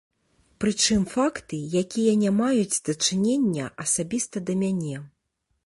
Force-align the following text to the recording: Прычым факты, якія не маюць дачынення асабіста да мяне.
Прычым 0.63 1.03
факты, 1.15 1.59
якія 1.83 2.15
не 2.23 2.31
маюць 2.39 2.81
дачынення 2.89 3.65
асабіста 3.85 4.45
да 4.51 4.59
мяне. 4.67 4.97